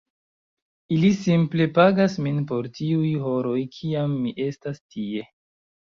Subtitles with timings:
[0.95, 5.29] Ili simple pagas min por tiuj horoj kiam mi estas tie.